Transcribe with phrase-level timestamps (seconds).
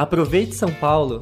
[0.00, 1.20] Aproveite São Paulo!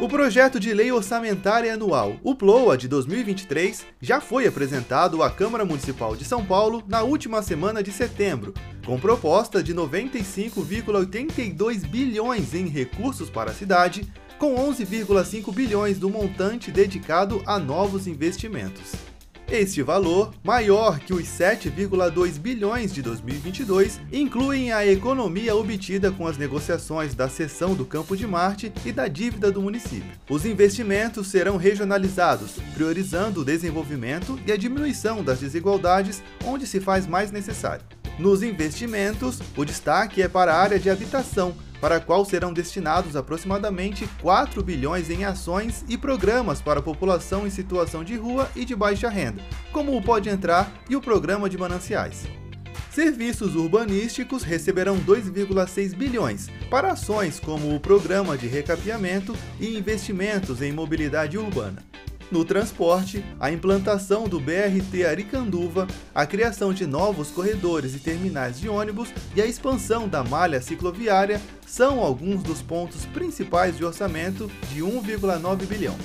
[0.00, 5.62] O projeto de lei orçamentária anual, o PLOA de 2023, já foi apresentado à Câmara
[5.62, 8.54] Municipal de São Paulo na última semana de setembro,
[8.86, 16.70] com proposta de 95,82 bilhões em recursos para a cidade, com 11,5 bilhões do montante
[16.70, 18.94] dedicado a novos investimentos.
[19.48, 26.36] Este valor, maior que os 7,2 bilhões de 2022, incluem a economia obtida com as
[26.36, 30.10] negociações da cessão do Campo de Marte e da dívida do município.
[30.28, 37.06] Os investimentos serão regionalizados, priorizando o desenvolvimento e a diminuição das desigualdades onde se faz
[37.06, 37.84] mais necessário.
[38.18, 43.16] Nos investimentos, o destaque é para a área de habitação, para a qual serão destinados
[43.16, 48.64] aproximadamente 4 bilhões em ações e programas para a população em situação de rua e
[48.64, 52.24] de baixa renda, como o Pode Entrar e o Programa de Mananciais.
[52.90, 60.72] Serviços urbanísticos receberão 2,6 bilhões para ações como o Programa de Recapeamento e investimentos em
[60.72, 61.82] mobilidade urbana.
[62.30, 68.68] No transporte, a implantação do BRT Aricanduva, a criação de novos corredores e terminais de
[68.68, 74.80] ônibus e a expansão da malha cicloviária são alguns dos pontos principais de orçamento de
[74.82, 75.96] 1,9 bilhão.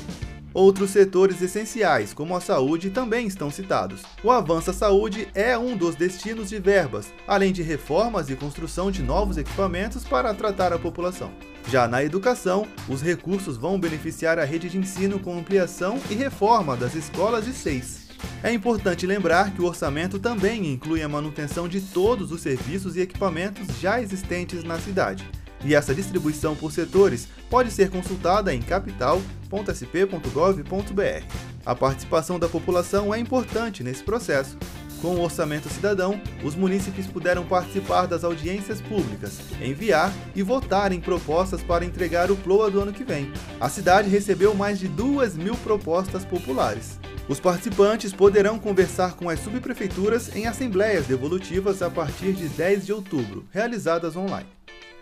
[0.54, 4.02] Outros setores essenciais, como a saúde, também estão citados.
[4.22, 9.02] O Avança Saúde é um dos destinos de verbas, além de reformas e construção de
[9.02, 11.32] novos equipamentos para tratar a população.
[11.68, 16.76] Já na educação, os recursos vão beneficiar a rede de ensino com ampliação e reforma
[16.76, 18.10] das escolas de seis.
[18.44, 23.02] É importante lembrar que o orçamento também inclui a manutenção de todos os serviços e
[23.02, 25.28] equipamentos já existentes na cidade
[25.64, 31.26] e essa distribuição por setores pode ser consultada em capital.sp.gov.br.
[31.66, 34.58] A participação da população é importante nesse processo.
[35.02, 41.02] Com o Orçamento Cidadão, os munícipes puderam participar das audiências públicas, enviar e votar em
[41.02, 43.34] propostas para entregar o PLOA do ano que vem.
[43.60, 47.00] A cidade recebeu mais de 2 mil propostas populares.
[47.28, 52.94] Os participantes poderão conversar com as subprefeituras em assembleias devolutivas a partir de 10 de
[52.94, 54.50] outubro, realizadas online.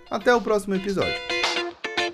[0.10, 1.39] Até o próximo episódio.